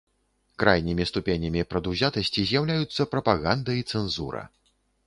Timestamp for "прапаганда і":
3.13-3.89